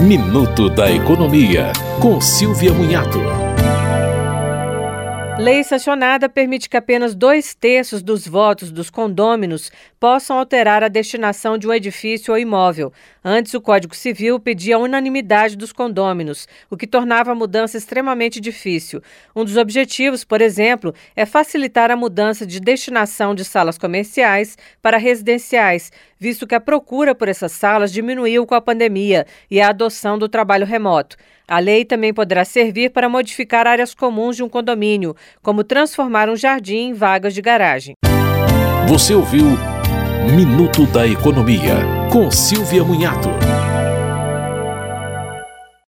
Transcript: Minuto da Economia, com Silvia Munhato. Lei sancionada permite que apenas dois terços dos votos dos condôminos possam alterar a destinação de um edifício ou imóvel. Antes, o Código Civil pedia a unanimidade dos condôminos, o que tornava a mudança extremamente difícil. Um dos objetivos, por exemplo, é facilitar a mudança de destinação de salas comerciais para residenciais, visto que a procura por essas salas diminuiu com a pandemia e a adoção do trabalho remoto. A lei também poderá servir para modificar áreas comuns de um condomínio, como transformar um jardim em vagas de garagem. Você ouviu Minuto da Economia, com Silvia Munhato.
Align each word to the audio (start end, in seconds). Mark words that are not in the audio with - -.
Minuto 0.00 0.70
da 0.70 0.88
Economia, 0.92 1.72
com 2.00 2.20
Silvia 2.20 2.72
Munhato. 2.72 3.18
Lei 5.40 5.62
sancionada 5.64 6.28
permite 6.28 6.68
que 6.68 6.76
apenas 6.76 7.16
dois 7.16 7.54
terços 7.54 8.00
dos 8.00 8.26
votos 8.26 8.70
dos 8.70 8.90
condôminos 8.90 9.72
possam 9.98 10.38
alterar 10.38 10.82
a 10.84 10.88
destinação 10.88 11.58
de 11.58 11.66
um 11.66 11.72
edifício 11.72 12.32
ou 12.32 12.38
imóvel. 12.38 12.92
Antes, 13.24 13.54
o 13.54 13.60
Código 13.60 13.94
Civil 13.94 14.40
pedia 14.40 14.76
a 14.76 14.78
unanimidade 14.80 15.56
dos 15.56 15.72
condôminos, 15.72 16.48
o 16.68 16.76
que 16.76 16.86
tornava 16.88 17.32
a 17.32 17.36
mudança 17.36 17.76
extremamente 17.76 18.40
difícil. 18.40 19.00
Um 19.34 19.44
dos 19.44 19.56
objetivos, 19.56 20.24
por 20.24 20.40
exemplo, 20.40 20.92
é 21.14 21.24
facilitar 21.24 21.90
a 21.90 21.96
mudança 21.96 22.44
de 22.44 22.58
destinação 22.58 23.32
de 23.32 23.44
salas 23.44 23.78
comerciais 23.78 24.58
para 24.82 24.96
residenciais, 24.96 25.92
visto 26.18 26.46
que 26.46 26.54
a 26.54 26.60
procura 26.60 27.14
por 27.14 27.28
essas 27.28 27.52
salas 27.52 27.92
diminuiu 27.92 28.46
com 28.46 28.54
a 28.54 28.60
pandemia 28.60 29.26
e 29.50 29.60
a 29.60 29.68
adoção 29.68 30.18
do 30.18 30.28
trabalho 30.28 30.66
remoto. 30.66 31.16
A 31.46 31.58
lei 31.58 31.84
também 31.84 32.12
poderá 32.12 32.44
servir 32.44 32.90
para 32.90 33.08
modificar 33.08 33.66
áreas 33.66 33.94
comuns 33.94 34.36
de 34.36 34.42
um 34.42 34.48
condomínio, 34.48 35.16
como 35.42 35.64
transformar 35.64 36.28
um 36.28 36.36
jardim 36.36 36.88
em 36.88 36.92
vagas 36.92 37.32
de 37.32 37.40
garagem. 37.40 37.94
Você 38.88 39.14
ouviu 39.14 39.46
Minuto 40.34 40.84
da 40.86 41.06
Economia, 41.06 41.76
com 42.12 42.30
Silvia 42.30 42.84
Munhato. 42.84 43.30